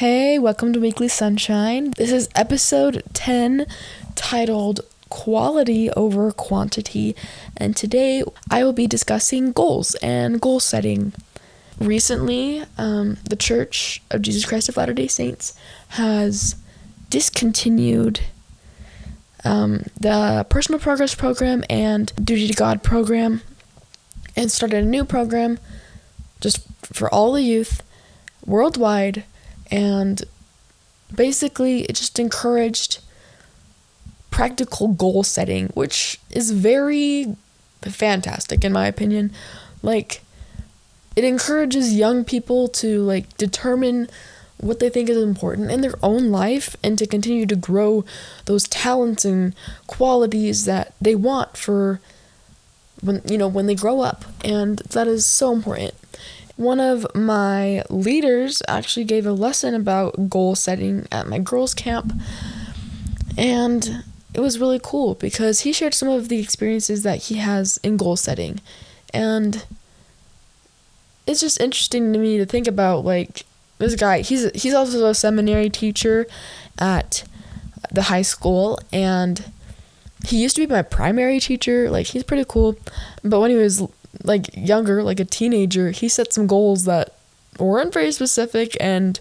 Hey, 0.00 0.38
welcome 0.38 0.72
to 0.72 0.80
Weekly 0.80 1.08
Sunshine. 1.08 1.90
This 1.90 2.10
is 2.10 2.30
episode 2.34 3.02
10 3.12 3.66
titled 4.14 4.80
Quality 5.10 5.90
Over 5.90 6.32
Quantity, 6.32 7.14
and 7.54 7.76
today 7.76 8.24
I 8.50 8.64
will 8.64 8.72
be 8.72 8.86
discussing 8.86 9.52
goals 9.52 9.94
and 9.96 10.40
goal 10.40 10.58
setting. 10.58 11.12
Recently, 11.78 12.64
um, 12.78 13.18
the 13.28 13.36
Church 13.36 14.00
of 14.10 14.22
Jesus 14.22 14.46
Christ 14.46 14.70
of 14.70 14.78
Latter 14.78 14.94
day 14.94 15.06
Saints 15.06 15.54
has 15.88 16.56
discontinued 17.10 18.20
um, 19.44 19.84
the 20.00 20.46
Personal 20.48 20.80
Progress 20.80 21.14
Program 21.14 21.62
and 21.68 22.10
Duty 22.16 22.48
to 22.48 22.54
God 22.54 22.82
program 22.82 23.42
and 24.34 24.50
started 24.50 24.82
a 24.82 24.88
new 24.88 25.04
program 25.04 25.58
just 26.40 26.66
for 26.84 27.12
all 27.12 27.32
the 27.32 27.42
youth 27.42 27.82
worldwide 28.46 29.24
and 29.70 30.22
basically 31.14 31.82
it 31.82 31.96
just 31.96 32.18
encouraged 32.18 33.00
practical 34.30 34.88
goal 34.88 35.22
setting 35.22 35.66
which 35.74 36.18
is 36.30 36.52
very 36.52 37.36
fantastic 37.88 38.64
in 38.64 38.72
my 38.72 38.86
opinion. 38.86 39.32
Like 39.82 40.22
it 41.16 41.24
encourages 41.24 41.94
young 41.94 42.24
people 42.24 42.68
to 42.68 43.02
like 43.02 43.36
determine 43.36 44.08
what 44.58 44.78
they 44.78 44.90
think 44.90 45.08
is 45.08 45.16
important 45.16 45.70
in 45.70 45.80
their 45.80 45.94
own 46.02 46.30
life 46.30 46.76
and 46.84 46.98
to 46.98 47.06
continue 47.06 47.46
to 47.46 47.56
grow 47.56 48.04
those 48.44 48.68
talents 48.68 49.24
and 49.24 49.54
qualities 49.86 50.66
that 50.66 50.92
they 51.00 51.14
want 51.14 51.56
for 51.56 52.00
when 53.00 53.22
you 53.24 53.38
know 53.38 53.48
when 53.48 53.66
they 53.66 53.74
grow 53.74 54.00
up. 54.00 54.24
And 54.44 54.78
that 54.90 55.06
is 55.06 55.24
so 55.24 55.52
important 55.52 55.94
one 56.60 56.78
of 56.78 57.06
my 57.14 57.82
leaders 57.88 58.62
actually 58.68 59.04
gave 59.04 59.24
a 59.24 59.32
lesson 59.32 59.74
about 59.74 60.28
goal 60.28 60.54
setting 60.54 61.08
at 61.10 61.26
my 61.26 61.38
girls 61.38 61.72
camp. 61.72 62.12
And 63.38 64.04
it 64.34 64.40
was 64.40 64.60
really 64.60 64.78
cool 64.82 65.14
because 65.14 65.60
he 65.60 65.72
shared 65.72 65.94
some 65.94 66.10
of 66.10 66.28
the 66.28 66.38
experiences 66.38 67.02
that 67.02 67.22
he 67.24 67.36
has 67.36 67.78
in 67.78 67.96
goal 67.96 68.14
setting. 68.14 68.60
And 69.14 69.64
it's 71.26 71.40
just 71.40 71.58
interesting 71.62 72.12
to 72.12 72.18
me 72.18 72.36
to 72.36 72.44
think 72.44 72.66
about 72.66 73.06
like 73.06 73.46
this 73.78 73.94
guy 73.94 74.20
he's 74.20 74.50
he's 74.50 74.74
also 74.74 75.06
a 75.06 75.14
seminary 75.14 75.70
teacher 75.70 76.26
at 76.78 77.24
the 77.90 78.02
high 78.02 78.20
school. 78.20 78.78
And 78.92 79.50
he 80.26 80.42
used 80.42 80.56
to 80.56 80.66
be 80.66 80.70
my 80.70 80.82
primary 80.82 81.40
teacher. 81.40 81.88
Like 81.88 82.08
he's 82.08 82.22
pretty 82.22 82.44
cool. 82.46 82.76
But 83.24 83.40
when 83.40 83.50
he 83.50 83.56
was 83.56 83.82
like 84.24 84.50
younger, 84.54 85.02
like 85.02 85.20
a 85.20 85.24
teenager, 85.24 85.90
he 85.90 86.08
set 86.08 86.32
some 86.32 86.46
goals 86.46 86.84
that 86.84 87.14
weren't 87.58 87.92
very 87.92 88.12
specific 88.12 88.76
and 88.80 89.20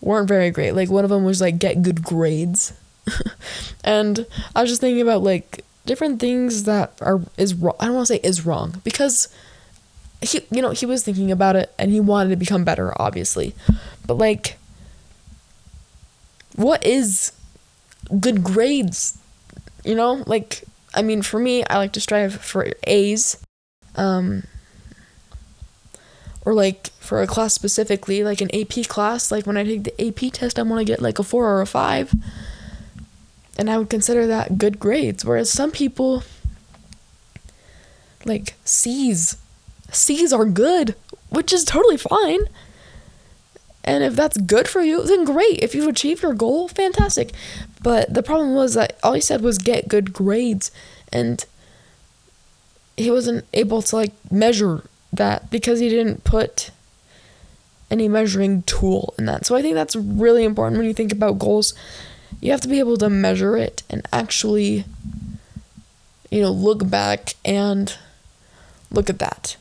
weren't 0.00 0.28
very 0.28 0.50
great. 0.50 0.72
Like 0.72 0.90
one 0.90 1.04
of 1.04 1.10
them 1.10 1.24
was 1.24 1.40
like 1.40 1.58
get 1.58 1.82
good 1.82 2.02
grades. 2.02 2.72
and 3.84 4.26
I 4.54 4.62
was 4.62 4.70
just 4.70 4.80
thinking 4.80 5.02
about 5.02 5.22
like 5.22 5.64
different 5.84 6.20
things 6.20 6.64
that 6.64 6.92
are 7.00 7.20
is 7.36 7.54
wrong. 7.54 7.76
I 7.80 7.86
don't 7.86 7.94
want 7.94 8.08
to 8.08 8.14
say 8.14 8.20
is 8.22 8.44
wrong 8.44 8.80
because 8.84 9.28
he 10.22 10.40
you 10.50 10.62
know, 10.62 10.70
he 10.70 10.86
was 10.86 11.04
thinking 11.04 11.30
about 11.30 11.56
it 11.56 11.72
and 11.78 11.90
he 11.90 12.00
wanted 12.00 12.30
to 12.30 12.36
become 12.36 12.64
better 12.64 12.92
obviously. 13.00 13.54
But 14.06 14.14
like 14.14 14.58
what 16.54 16.84
is 16.84 17.32
good 18.20 18.42
grades? 18.42 19.18
You 19.84 19.94
know? 19.94 20.24
Like 20.26 20.64
I 20.94 21.02
mean, 21.02 21.22
for 21.22 21.38
me, 21.38 21.62
I 21.64 21.76
like 21.76 21.92
to 21.92 22.00
strive 22.00 22.34
for 22.34 22.68
A's 22.84 23.45
um, 23.96 24.44
or 26.44 26.54
like 26.54 26.90
for 27.00 27.20
a 27.20 27.26
class 27.26 27.54
specifically, 27.54 28.22
like 28.22 28.40
an 28.40 28.54
AP 28.54 28.86
class, 28.88 29.32
like 29.32 29.46
when 29.46 29.56
I 29.56 29.64
take 29.64 29.84
the 29.84 30.08
AP 30.08 30.32
test, 30.32 30.58
I 30.58 30.62
want 30.62 30.80
to 30.80 30.84
get 30.84 31.02
like 31.02 31.18
a 31.18 31.24
four 31.24 31.46
or 31.46 31.60
a 31.60 31.66
five. 31.66 32.14
And 33.58 33.68
I 33.68 33.78
would 33.78 33.90
consider 33.90 34.26
that 34.26 34.58
good 34.58 34.78
grades. 34.78 35.24
Whereas 35.24 35.50
some 35.50 35.72
people, 35.72 36.22
like 38.24 38.54
C's, 38.64 39.38
C's 39.90 40.32
are 40.32 40.44
good, 40.44 40.94
which 41.30 41.52
is 41.52 41.64
totally 41.64 41.96
fine. 41.96 42.40
And 43.82 44.04
if 44.04 44.14
that's 44.14 44.36
good 44.36 44.68
for 44.68 44.82
you, 44.82 45.04
then 45.04 45.24
great. 45.24 45.62
If 45.62 45.74
you've 45.74 45.88
achieved 45.88 46.22
your 46.22 46.34
goal, 46.34 46.68
fantastic. 46.68 47.32
But 47.82 48.12
the 48.12 48.22
problem 48.22 48.54
was 48.54 48.74
that 48.74 48.98
all 49.02 49.14
he 49.14 49.20
said 49.20 49.40
was 49.40 49.58
get 49.58 49.88
good 49.88 50.12
grades. 50.12 50.70
And 51.12 51.44
he 52.96 53.10
wasn't 53.10 53.44
able 53.52 53.82
to 53.82 53.96
like 53.96 54.12
measure 54.30 54.84
that 55.12 55.50
because 55.50 55.80
he 55.80 55.88
didn't 55.88 56.24
put 56.24 56.70
any 57.90 58.08
measuring 58.08 58.62
tool 58.62 59.14
in 59.18 59.26
that. 59.26 59.46
So 59.46 59.54
I 59.54 59.62
think 59.62 59.74
that's 59.74 59.94
really 59.96 60.44
important 60.44 60.78
when 60.78 60.86
you 60.86 60.94
think 60.94 61.12
about 61.12 61.38
goals. 61.38 61.74
You 62.40 62.50
have 62.50 62.60
to 62.62 62.68
be 62.68 62.78
able 62.78 62.96
to 62.98 63.08
measure 63.08 63.56
it 63.56 63.82
and 63.88 64.06
actually 64.12 64.84
you 66.30 66.40
know 66.40 66.50
look 66.50 66.88
back 66.88 67.34
and 67.44 67.96
look 68.90 69.08
at 69.10 69.18
that. 69.18 69.56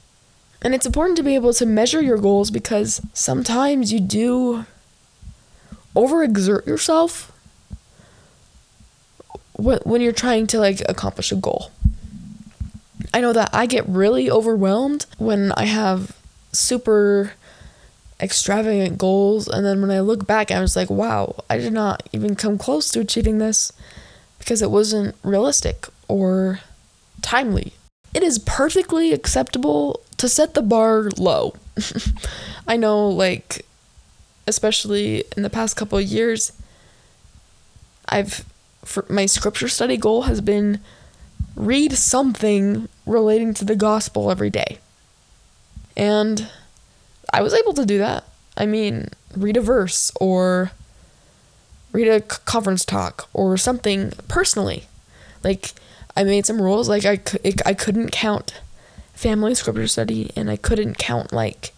And 0.62 0.74
it's 0.74 0.86
important 0.86 1.18
to 1.18 1.24
be 1.24 1.36
able 1.36 1.54
to 1.54 1.66
measure 1.66 2.02
your 2.02 2.18
goals 2.18 2.50
because 2.50 3.00
sometimes 3.14 3.94
you 3.94 4.00
do 4.00 4.66
overexert 5.96 6.66
yourself 6.66 7.32
when 9.58 10.02
you're 10.02 10.12
trying 10.12 10.48
to 10.48 10.60
like 10.60 10.82
accomplish 10.90 11.32
a 11.32 11.36
goal. 11.36 11.72
I 13.16 13.22
know 13.22 13.32
that 13.32 13.52
I 13.54 13.66
get 13.66 13.88
really 13.88 14.30
overwhelmed 14.30 15.06
when 15.20 15.54
I 15.54 15.64
have 15.64 16.18
super 16.52 17.32
extravagant 18.20 18.98
goals 18.98 19.48
and 19.48 19.66
then 19.66 19.80
when 19.80 19.90
I 19.90 20.02
look 20.02 20.28
back 20.28 20.52
I 20.52 20.60
was 20.60 20.76
like, 20.76 20.90
wow, 20.90 21.34
I 21.50 21.58
did 21.58 21.72
not 21.72 22.04
even 22.12 22.36
come 22.36 22.58
close 22.58 22.92
to 22.92 23.00
achieving 23.00 23.38
this 23.38 23.72
because 24.38 24.62
it 24.62 24.70
wasn't 24.70 25.16
realistic 25.24 25.88
or 26.10 26.60
timely. 27.22 27.72
It 28.14 28.22
is 28.22 28.38
perfectly 28.38 29.14
acceptable 29.14 30.02
to 30.18 30.28
set 30.28 30.54
the 30.54 30.62
bar 30.62 31.10
low. 31.18 31.56
I 32.68 32.76
know 32.76 33.08
like 33.08 33.66
especially 34.46 35.24
in 35.38 35.44
the 35.44 35.50
past 35.50 35.78
couple 35.78 35.98
of 35.98 36.04
years 36.04 36.52
I've 38.10 38.44
for 38.84 39.06
my 39.08 39.26
scripture 39.26 39.70
study 39.70 39.96
goal 39.96 40.24
has 40.24 40.42
been 40.42 40.82
read 41.56 41.94
something 41.94 42.90
relating 43.06 43.54
to 43.56 43.66
the 43.66 43.76
gospel 43.76 44.32
every 44.32 44.50
day. 44.50 44.80
And 45.96 46.50
I 47.32 47.42
was 47.42 47.54
able 47.54 47.74
to 47.74 47.86
do 47.86 47.98
that. 48.00 48.26
I 48.58 48.66
mean, 48.66 49.10
read 49.36 49.58
a 49.58 49.62
verse 49.62 50.12
or 50.20 50.72
read 51.92 52.08
a 52.08 52.22
conference 52.22 52.86
talk 52.86 53.30
or 53.34 53.58
something 53.58 54.12
personally. 54.28 54.86
Like, 55.44 55.74
I 56.16 56.24
made 56.24 56.46
some 56.46 56.62
rules. 56.62 56.90
Like, 56.90 57.06
I, 57.06 57.20
I 57.66 57.74
couldn't 57.74 58.12
count 58.12 58.62
family 59.14 59.56
scripture 59.56 59.88
study 59.88 60.32
and 60.36 60.50
I 60.50 60.58
couldn't 60.58 60.98
count, 60.98 61.32
like, 61.32 61.74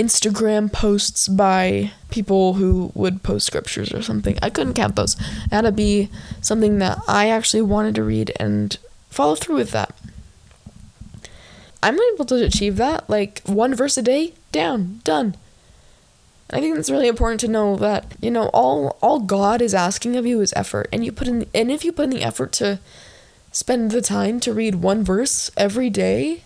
Instagram 0.00 0.72
posts 0.72 1.28
by 1.28 1.92
people 2.10 2.54
who 2.54 2.90
would 2.94 3.22
post 3.22 3.46
scriptures 3.46 3.92
or 3.92 4.00
something. 4.00 4.38
I 4.40 4.48
couldn't 4.48 4.72
count 4.72 4.96
those. 4.96 5.14
It 5.20 5.52
had 5.52 5.62
to 5.62 5.72
be 5.72 6.08
something 6.40 6.78
that 6.78 6.98
I 7.06 7.28
actually 7.28 7.60
wanted 7.60 7.94
to 7.96 8.02
read 8.02 8.32
and 8.40 8.78
follow 9.10 9.34
through 9.34 9.56
with 9.56 9.72
that. 9.72 9.94
I'm 11.82 11.98
able 12.14 12.24
to 12.26 12.44
achieve 12.44 12.76
that, 12.76 13.10
like 13.10 13.42
one 13.44 13.74
verse 13.74 13.98
a 13.98 14.02
day, 14.02 14.32
down, 14.52 15.00
done. 15.04 15.36
I 16.50 16.60
think 16.60 16.78
it's 16.78 16.90
really 16.90 17.08
important 17.08 17.40
to 17.40 17.48
know 17.48 17.76
that 17.76 18.12
you 18.20 18.30
know 18.30 18.48
all 18.52 18.96
all 19.02 19.20
God 19.20 19.62
is 19.62 19.74
asking 19.74 20.16
of 20.16 20.26
you 20.26 20.40
is 20.40 20.52
effort, 20.56 20.88
and 20.92 21.04
you 21.04 21.12
put 21.12 21.28
in 21.28 21.46
and 21.54 21.70
if 21.70 21.84
you 21.84 21.92
put 21.92 22.04
in 22.04 22.10
the 22.10 22.22
effort 22.22 22.52
to 22.52 22.80
spend 23.52 23.90
the 23.90 24.02
time 24.02 24.40
to 24.40 24.52
read 24.52 24.76
one 24.76 25.04
verse 25.04 25.50
every 25.56 25.90
day, 25.90 26.42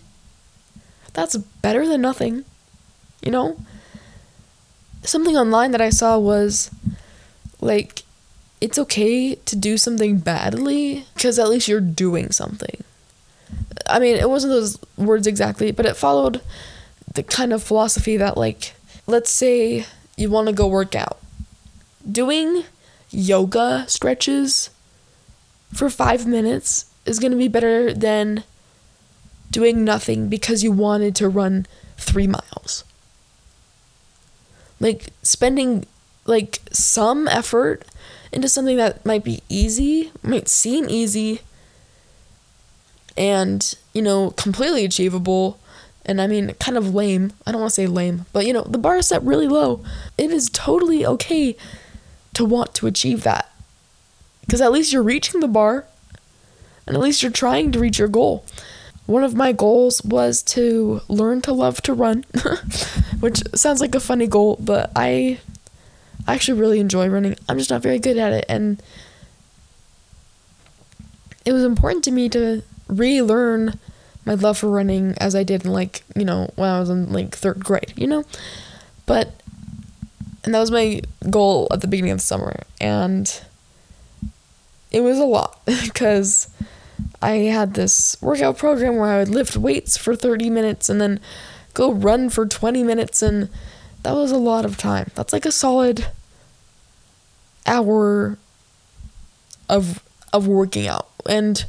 that's 1.13 1.37
better 1.37 1.87
than 1.87 2.01
nothing. 2.01 2.43
You 3.25 3.31
know, 3.31 3.57
something 5.03 5.35
online 5.35 5.71
that 5.71 5.81
I 5.81 5.89
saw 5.89 6.17
was 6.17 6.71
like 7.59 8.03
it's 8.61 8.79
okay 8.79 9.35
to 9.35 9.55
do 9.55 9.77
something 9.77 10.17
badly 10.17 11.05
because 11.13 11.37
at 11.37 11.49
least 11.49 11.67
you're 11.67 11.81
doing 11.81 12.31
something. 12.31 12.83
I 13.87 13.99
mean, 13.99 14.15
it 14.15 14.29
wasn't 14.29 14.53
those 14.53 14.79
words 14.97 15.27
exactly, 15.27 15.71
but 15.71 15.85
it 15.85 15.95
followed 15.95 16.41
the 17.13 17.23
kind 17.23 17.53
of 17.53 17.61
philosophy 17.61 18.17
that, 18.17 18.37
like, 18.37 18.73
let's 19.07 19.29
say 19.29 19.85
you 20.17 20.29
want 20.29 20.47
to 20.47 20.53
go 20.53 20.67
work 20.67 20.95
out. 20.95 21.19
Doing 22.09 22.63
yoga 23.11 23.85
stretches 23.87 24.69
for 25.73 25.89
five 25.89 26.25
minutes 26.25 26.85
is 27.05 27.19
going 27.19 27.31
to 27.31 27.37
be 27.37 27.47
better 27.47 27.93
than 27.93 28.43
doing 29.51 29.83
nothing 29.83 30.27
because 30.27 30.63
you 30.63 30.71
wanted 30.71 31.15
to 31.17 31.29
run 31.29 31.65
three 31.97 32.27
miles. 32.27 32.83
Like, 34.79 35.07
spending 35.21 35.85
like 36.25 36.59
some 36.71 37.27
effort 37.27 37.85
into 38.31 38.49
something 38.49 38.77
that 38.77 39.05
might 39.05 39.23
be 39.23 39.41
easy, 39.47 40.11
might 40.21 40.47
seem 40.49 40.89
easy, 40.89 41.41
and, 43.15 43.75
you 43.93 44.01
know, 44.01 44.31
completely 44.31 44.83
achievable 44.83 45.59
And 46.05 46.21
I 46.21 46.27
mean, 46.27 46.53
kind 46.59 46.77
of 46.77 46.93
lame. 46.93 47.33
I 47.45 47.51
don't 47.51 47.61
want 47.61 47.71
to 47.71 47.75
say 47.75 47.87
lame, 47.87 48.25
but 48.31 48.45
you 48.45 48.53
know, 48.53 48.63
the 48.63 48.77
bar 48.77 48.97
is 48.97 49.07
set 49.07 49.23
really 49.23 49.47
low. 49.47 49.83
It 50.17 50.31
is 50.31 50.49
totally 50.49 51.05
okay 51.05 51.57
to 52.35 52.45
want 52.45 52.73
to 52.75 52.87
achieve 52.87 53.23
that. 53.23 53.51
Because 54.41 54.61
at 54.61 54.71
least 54.71 54.93
you're 54.93 55.01
reaching 55.01 55.39
the 55.41 55.47
bar, 55.47 55.85
and 56.85 56.95
at 56.95 57.01
least 57.01 57.23
you're 57.23 57.31
trying 57.31 57.71
to 57.71 57.79
reach 57.79 57.97
your 57.97 58.07
goal. 58.07 58.45
One 59.05 59.23
of 59.23 59.35
my 59.35 59.51
goals 59.51 60.03
was 60.03 60.41
to 60.43 61.01
learn 61.07 61.41
to 61.41 61.53
love 61.53 61.81
to 61.83 61.93
run, 61.93 62.25
which 63.19 63.43
sounds 63.53 63.81
like 63.81 63.93
a 63.93 63.99
funny 63.99 64.27
goal, 64.27 64.57
but 64.59 64.91
I 64.95 65.39
actually 66.27 66.59
really 66.59 66.79
enjoy 66.79 67.07
running. 67.07 67.35
I'm 67.47 67.57
just 67.57 67.69
not 67.69 67.83
very 67.83 67.99
good 67.99 68.17
at 68.17 68.33
it, 68.33 68.45
and 68.49 68.81
it 71.45 71.53
was 71.53 71.63
important 71.63 72.03
to 72.05 72.11
me 72.11 72.29
to 72.29 72.63
relearn 72.87 73.79
my 74.25 74.33
love 74.33 74.57
for 74.57 74.69
running 74.69 75.13
as 75.19 75.35
I 75.35 75.43
did 75.43 75.65
in 75.65 75.71
like, 75.71 76.03
you 76.15 76.25
know, 76.25 76.51
when 76.55 76.69
I 76.69 76.79
was 76.79 76.89
in 76.89 77.13
like 77.13 77.35
third 77.35 77.63
grade, 77.63 77.93
you 77.95 78.07
know? 78.07 78.25
But, 79.05 79.31
and 80.43 80.53
that 80.53 80.59
was 80.59 80.71
my 80.71 81.01
goal 81.29 81.67
at 81.71 81.81
the 81.81 81.87
beginning 81.87 82.11
of 82.11 82.17
the 82.17 82.23
summer. 82.23 82.63
And 82.81 83.41
it 84.91 85.01
was 85.01 85.19
a 85.19 85.25
lot 85.25 85.63
because 85.83 86.49
I 87.25 87.37
had 87.49 87.73
this 87.73 88.15
workout 88.21 88.59
program 88.59 88.97
where 88.97 89.11
I 89.11 89.17
would 89.17 89.29
lift 89.29 89.57
weights 89.57 89.97
for 89.97 90.15
30 90.15 90.51
minutes 90.51 90.89
and 90.89 91.01
then 91.01 91.19
go 91.73 91.91
run 91.91 92.29
for 92.29 92.45
20 92.45 92.83
minutes. 92.83 93.23
And 93.23 93.49
that 94.03 94.13
was 94.13 94.31
a 94.31 94.37
lot 94.37 94.63
of 94.63 94.77
time. 94.77 95.09
That's 95.15 95.33
like 95.33 95.45
a 95.45 95.51
solid 95.51 96.05
hour 97.65 98.37
of 99.67 100.03
of 100.31 100.47
working 100.47 100.87
out 100.87 101.09
and 101.27 101.65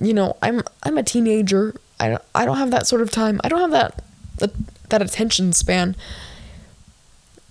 you 0.00 0.12
know 0.12 0.36
i'm 0.42 0.60
i'm 0.82 0.98
a 0.98 1.02
teenager 1.04 1.72
i 2.00 2.08
don't, 2.08 2.22
I 2.34 2.44
don't 2.44 2.56
have 2.56 2.72
that 2.72 2.88
sort 2.88 3.00
of 3.02 3.12
time 3.12 3.40
i 3.44 3.48
don't 3.48 3.60
have 3.60 3.70
that, 3.70 4.02
that 4.38 4.50
that 4.88 5.00
attention 5.00 5.52
span 5.52 5.94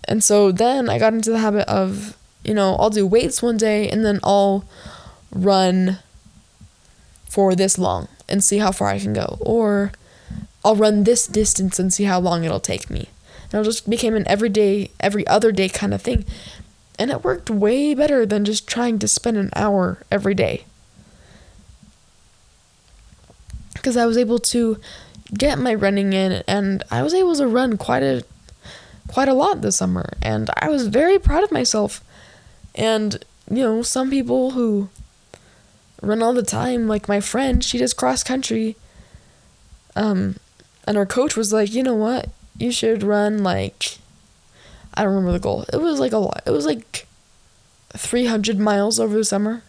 and 0.03 0.21
so 0.21 0.51
then 0.51 0.89
i 0.89 0.99
got 0.99 1.13
into 1.13 1.29
the 1.29 1.39
habit 1.39 1.69
of 1.69 2.17
you 2.43 2.53
know 2.53 2.75
i'll 2.75 2.89
do 2.89 3.05
weights 3.05 3.41
one 3.41 3.55
day 3.55 3.89
and 3.89 4.03
then 4.03 4.19
i'll 4.23 4.65
run 5.31 5.99
for 7.29 7.55
this 7.55 7.77
long 7.77 8.09
and 8.27 8.43
see 8.43 8.57
how 8.57 8.71
far 8.71 8.89
i 8.89 8.99
can 8.99 9.13
go. 9.13 9.37
Or 9.39 9.93
i'll 10.65 10.75
run 10.75 11.03
this 11.05 11.25
distance 11.25 11.79
and 11.79 11.93
see 11.93 12.03
how 12.03 12.19
long 12.19 12.43
it'll 12.43 12.59
take 12.59 12.89
me. 12.89 13.07
And 13.53 13.61
it 13.61 13.63
just 13.63 13.89
became 13.89 14.15
an 14.15 14.27
everyday 14.27 14.91
every 14.99 15.25
other 15.27 15.51
day 15.51 15.69
kind 15.69 15.93
of 15.93 16.01
thing. 16.01 16.25
And 16.97 17.09
it 17.09 17.23
worked 17.23 17.49
way 17.49 17.93
better 17.93 18.25
than 18.25 18.43
just 18.43 18.67
trying 18.67 18.99
to 18.99 19.07
spend 19.07 19.37
an 19.37 19.51
hour 19.55 20.03
every 20.11 20.33
day. 20.33 20.65
Because 23.73 23.95
I 23.95 24.05
was 24.05 24.17
able 24.17 24.39
to 24.39 24.77
get 25.33 25.57
my 25.57 25.73
running 25.73 26.11
in 26.13 26.43
and 26.47 26.83
I 26.91 27.01
was 27.01 27.13
able 27.13 27.35
to 27.35 27.47
run 27.47 27.77
quite 27.77 28.03
a 28.03 28.25
quite 29.07 29.29
a 29.29 29.33
lot 29.33 29.61
this 29.61 29.77
summer. 29.77 30.13
And 30.21 30.49
I 30.57 30.69
was 30.69 30.87
very 30.87 31.17
proud 31.17 31.43
of 31.43 31.51
myself. 31.51 32.03
And 32.75 33.23
you 33.49 33.63
know, 33.63 33.81
some 33.81 34.09
people 34.09 34.51
who 34.51 34.89
run 36.01 36.21
all 36.23 36.33
the 36.33 36.43
time 36.43 36.87
like 36.87 37.07
my 37.07 37.19
friend, 37.19 37.63
she 37.63 37.77
does 37.77 37.93
cross 37.93 38.23
country. 38.23 38.75
Um 39.95 40.35
and 40.85 40.97
her 40.97 41.05
coach 41.05 41.35
was 41.35 41.53
like, 41.53 41.73
"You 41.73 41.83
know 41.83 41.95
what? 41.95 42.29
You 42.57 42.71
should 42.71 43.03
run 43.03 43.43
like 43.43 43.97
I 44.93 45.03
don't 45.03 45.13
remember 45.13 45.33
the 45.33 45.39
goal. 45.39 45.65
It 45.71 45.77
was 45.81 45.99
like 45.99 46.11
a 46.11 46.17
lot. 46.17 46.41
It 46.45 46.51
was 46.51 46.65
like 46.65 47.07
300 47.95 48.59
miles 48.59 48.99
over 48.99 49.15
the 49.15 49.23
summer. 49.23 49.63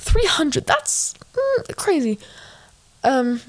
300 0.00 0.66
that's 0.66 1.14
mm, 1.34 1.76
crazy 1.76 2.18
um 3.04 3.40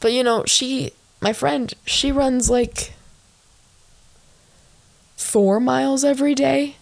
but 0.00 0.12
you 0.12 0.22
know 0.22 0.44
she 0.46 0.92
my 1.20 1.32
friend 1.32 1.74
she 1.86 2.10
runs 2.10 2.50
like 2.50 2.92
four 5.16 5.60
miles 5.60 6.04
every 6.04 6.34
day 6.34 6.76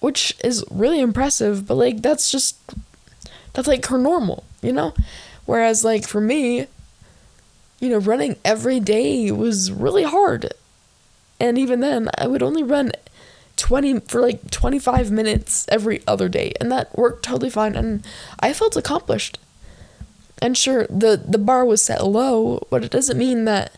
which 0.00 0.34
is 0.42 0.64
really 0.70 1.00
impressive 1.00 1.66
but 1.66 1.74
like 1.74 2.02
that's 2.02 2.30
just 2.30 2.56
that's 3.52 3.68
like 3.68 3.86
her 3.86 3.98
normal 3.98 4.44
you 4.62 4.72
know 4.72 4.94
whereas 5.46 5.84
like 5.84 6.06
for 6.06 6.20
me 6.20 6.66
you 7.78 7.88
know 7.88 7.98
running 7.98 8.36
every 8.44 8.80
day 8.80 9.30
was 9.30 9.70
really 9.70 10.04
hard 10.04 10.52
and 11.38 11.58
even 11.58 11.80
then 11.80 12.08
i 12.18 12.26
would 12.26 12.42
only 12.42 12.62
run 12.62 12.92
20 13.60 14.00
for 14.00 14.20
like 14.22 14.50
25 14.50 15.10
minutes 15.10 15.66
every 15.68 16.02
other 16.06 16.28
day 16.28 16.52
and 16.60 16.72
that 16.72 16.96
worked 16.96 17.24
totally 17.24 17.50
fine 17.50 17.76
and 17.76 18.02
I 18.40 18.52
felt 18.54 18.76
accomplished. 18.76 19.38
And 20.40 20.56
sure, 20.56 20.86
the 20.88 21.22
the 21.22 21.36
bar 21.36 21.66
was 21.66 21.82
set 21.82 22.02
low, 22.04 22.66
but 22.70 22.82
it 22.82 22.90
doesn't 22.90 23.18
mean 23.18 23.44
that 23.44 23.72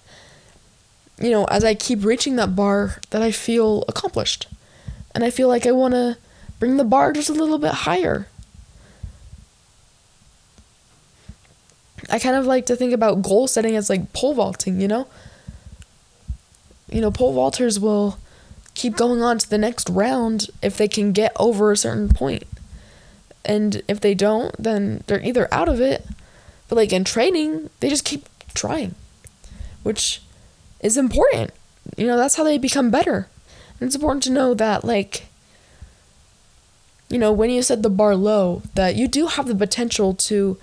you 1.19 1.31
know, 1.31 1.45
as 1.47 1.65
I 1.65 1.75
keep 1.75 2.05
reaching 2.05 2.37
that 2.37 2.55
bar 2.55 3.01
that 3.11 3.23
I 3.23 3.33
feel 3.33 3.85
accomplished. 3.89 4.47
And 5.15 5.25
I 5.25 5.31
feel 5.31 5.49
like 5.49 5.67
I 5.67 5.73
want 5.73 5.95
to 5.95 6.17
bring 6.59 6.77
the 6.77 6.85
bar 6.85 7.13
just 7.13 7.29
a 7.29 7.35
little 7.35 7.59
bit 7.59 7.73
higher. 7.73 8.27
I 12.11 12.19
kind 12.19 12.37
of 12.37 12.47
like 12.47 12.67
to 12.67 12.77
think 12.77 12.93
about 12.93 13.23
goal 13.23 13.47
setting 13.47 13.77
as 13.77 13.89
like 13.89 14.13
pole 14.13 14.35
vaulting, 14.35 14.81
you 14.81 14.89
know? 14.89 15.07
You 16.91 17.01
know, 17.01 17.11
pole 17.11 17.35
vaulters 17.35 17.81
will 17.81 18.19
keep 18.75 18.97
going 18.97 19.23
on 19.23 19.39
to 19.39 19.49
the 19.49 19.59
next 19.59 19.89
round 19.89 20.49
if 20.63 20.77
they 20.77 20.89
can 20.89 21.13
get 21.13 21.33
over 21.37 21.71
a 21.71 21.77
certain 21.77 22.09
point. 22.09 22.45
And 23.45 23.83
if 23.89 24.01
they 24.01 24.15
don't, 24.15 24.55
then 24.59 25.03
they're 25.07 25.25
either 25.25 25.49
out 25.53 25.69
of 25.69 25.81
it, 25.81 26.07
but 26.69 26.77
like 26.77 26.93
in 26.93 27.05
training, 27.05 27.71
they 27.81 27.89
just 27.89 28.05
keep 28.05 28.29
trying, 28.55 28.95
which 29.83 30.23
is 30.81 30.97
important. 30.97 31.51
You 31.97 32.07
know, 32.07 32.17
that's 32.17 32.37
how 32.37 32.45
they 32.45 32.59
become 32.59 32.91
better. 32.91 33.29
It's 33.83 33.95
important 33.95 34.23
to 34.25 34.31
know 34.31 34.55
that, 34.55 34.85
like, 34.85 35.27
you 37.09 37.19
know, 37.19 37.33
when 37.33 37.51
you 37.51 37.63
set 37.63 37.83
the 37.83 37.91
bar 37.91 38.17
low, 38.17 38.63
that 38.75 38.97
you 38.97 39.07
do 39.09 39.27
have 39.27 39.47
the 39.47 39.55
potential 39.55 40.15
to 40.15 40.57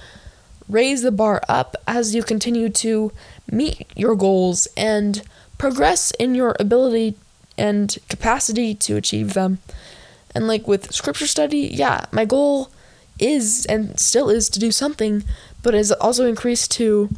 raise 0.67 1.01
the 1.01 1.11
bar 1.11 1.41
up 1.49 1.75
as 1.87 2.15
you 2.15 2.23
continue 2.23 2.69
to 2.69 3.11
meet 3.51 3.87
your 3.95 4.15
goals 4.15 4.67
and 4.77 5.23
progress 5.57 6.11
in 6.11 6.35
your 6.35 6.55
ability 6.59 7.15
and 7.57 7.97
capacity 8.07 8.73
to 8.73 8.95
achieve 8.95 9.33
them. 9.33 9.59
And 10.33 10.47
like 10.47 10.67
with 10.67 10.93
scripture 10.93 11.27
study, 11.27 11.69
yeah, 11.73 12.05
my 12.11 12.25
goal 12.25 12.71
is 13.19 13.65
and 13.65 13.99
still 13.99 14.29
is 14.29 14.49
to 14.49 14.59
do 14.59 14.71
something, 14.71 15.23
but 15.61 15.75
is 15.75 15.91
also 15.91 16.25
increased 16.25 16.71
to 16.71 17.09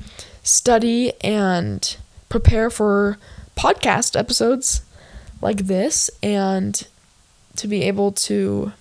study 0.43 1.13
and 1.21 1.95
prepare 2.29 2.69
for 2.69 3.17
podcast 3.55 4.17
episodes 4.17 4.81
like 5.41 5.65
this 5.67 6.09
and 6.21 6.87
to 7.55 7.67
be 7.67 7.83
able 7.83 8.11
to 8.11 8.71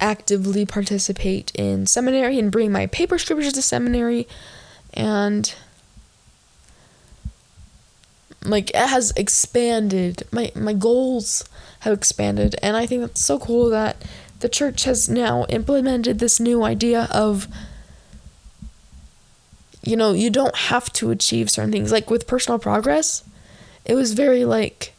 actively 0.00 0.66
participate 0.66 1.52
in 1.54 1.86
seminary 1.86 2.38
and 2.38 2.52
bring 2.52 2.70
my 2.70 2.86
paper 2.86 3.18
scriptures 3.18 3.52
to 3.52 3.62
seminary 3.62 4.26
and 4.92 5.54
like 8.44 8.70
it 8.70 8.88
has 8.88 9.12
expanded. 9.16 10.22
My 10.30 10.52
my 10.54 10.72
goals 10.72 11.44
have 11.80 11.92
expanded. 11.92 12.56
And 12.62 12.76
i 12.76 12.86
think 12.86 13.00
that's 13.02 13.24
so 13.24 13.38
cool 13.38 13.70
that 13.70 13.96
the 14.40 14.48
church 14.48 14.84
has 14.84 15.08
now 15.08 15.46
implemented 15.48 16.18
this 16.18 16.38
new 16.38 16.62
idea 16.62 17.08
of 17.10 17.48
you 19.86 19.96
know 19.96 20.12
you 20.12 20.30
don't 20.30 20.56
have 20.56 20.92
to 20.92 21.10
achieve 21.10 21.50
certain 21.50 21.72
things 21.72 21.92
like 21.92 22.10
with 22.10 22.26
personal 22.26 22.58
progress 22.58 23.24
it 23.84 23.94
was 23.94 24.14
very 24.14 24.44
like 24.44 24.92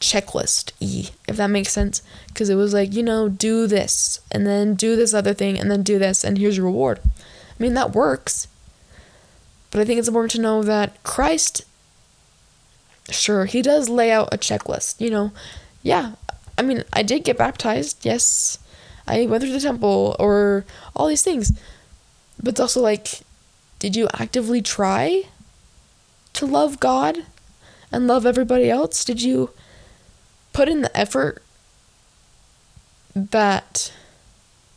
checklist 0.00 0.72
e 0.80 1.10
if 1.28 1.36
that 1.36 1.50
makes 1.50 1.72
sense 1.72 2.02
because 2.28 2.48
it 2.48 2.54
was 2.54 2.72
like 2.72 2.94
you 2.94 3.02
know 3.02 3.28
do 3.28 3.66
this 3.66 4.20
and 4.32 4.46
then 4.46 4.74
do 4.74 4.96
this 4.96 5.12
other 5.12 5.34
thing 5.34 5.58
and 5.58 5.70
then 5.70 5.82
do 5.82 5.98
this 5.98 6.24
and 6.24 6.38
here's 6.38 6.56
your 6.56 6.66
reward 6.66 7.00
i 7.04 7.62
mean 7.62 7.74
that 7.74 7.92
works 7.92 8.48
but 9.70 9.80
i 9.80 9.84
think 9.84 9.98
it's 9.98 10.08
important 10.08 10.30
to 10.30 10.40
know 10.40 10.62
that 10.62 11.02
christ 11.02 11.64
sure, 13.12 13.44
he 13.44 13.62
does 13.62 13.88
lay 13.88 14.10
out 14.10 14.32
a 14.32 14.38
checklist, 14.38 15.00
you 15.00 15.10
know. 15.10 15.32
Yeah, 15.82 16.12
I 16.58 16.62
mean, 16.62 16.84
I 16.92 17.02
did 17.02 17.24
get 17.24 17.38
baptized, 17.38 18.04
yes. 18.04 18.58
I 19.06 19.26
went 19.26 19.42
through 19.42 19.52
the 19.52 19.60
temple, 19.60 20.16
or 20.18 20.64
all 20.94 21.08
these 21.08 21.22
things. 21.22 21.52
But 22.42 22.50
it's 22.52 22.60
also 22.60 22.80
like, 22.80 23.20
did 23.78 23.96
you 23.96 24.08
actively 24.14 24.62
try 24.62 25.24
to 26.32 26.46
love 26.46 26.80
God 26.80 27.26
and 27.92 28.06
love 28.06 28.24
everybody 28.24 28.70
else? 28.70 29.04
Did 29.04 29.20
you 29.22 29.50
put 30.52 30.68
in 30.68 30.82
the 30.82 30.96
effort 30.96 31.42
that 33.14 33.92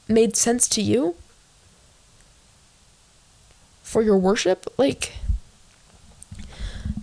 made 0.07 0.35
sense 0.35 0.67
to 0.69 0.81
you 0.81 1.15
for 3.81 4.01
your 4.01 4.17
worship? 4.17 4.65
Like, 4.77 5.13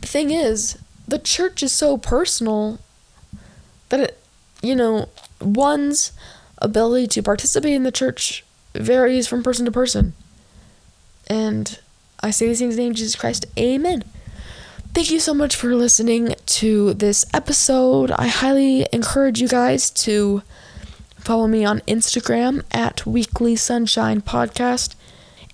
the 0.01 0.07
thing 0.07 0.31
is, 0.31 0.79
the 1.09 1.19
church 1.19 1.63
is 1.63 1.73
so 1.73 1.97
personal 1.97 2.79
that 3.89 4.01
it, 4.01 4.19
you 4.63 4.77
know, 4.77 5.09
one's 5.41 6.13
ability 6.59 7.07
to 7.07 7.23
participate 7.23 7.73
in 7.73 7.83
the 7.83 7.93
church 7.93 8.45
varies 8.75 9.27
from 9.27 9.43
person 9.43 9.65
to 9.65 9.73
person. 9.73 10.15
And 11.31 11.79
I 12.23 12.31
say 12.31 12.49
these 12.49 12.59
things 12.59 12.75
in 12.75 12.77
the 12.77 12.83
name 12.83 12.91
of 12.91 12.97
Jesus 12.97 13.15
Christ. 13.15 13.47
Amen. 13.59 14.05
Thank 14.93 15.13
you 15.13 15.21
so 15.21 15.33
much 15.33 15.55
for 15.55 15.75
listening 15.77 16.35
to 16.47 16.93
this 16.95 17.25
episode. 17.33 18.11
I 18.11 18.27
highly 18.27 18.87
encourage 18.93 19.41
you 19.41 19.47
guys 19.47 19.89
to 19.91 20.43
follow 21.19 21.47
me 21.47 21.65
on 21.65 21.81
Instagram 21.83 22.65
at 22.73 23.07
Weekly 23.07 23.55
Sunshine 23.55 24.21
Podcast, 24.21 24.97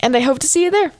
and 0.00 0.16
I 0.16 0.21
hope 0.21 0.38
to 0.38 0.49
see 0.49 0.64
you 0.64 0.71
there. 0.71 0.92